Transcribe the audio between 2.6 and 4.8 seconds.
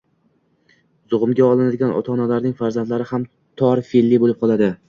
farzandlari ham tor fe’lli bo‘lib qoladi.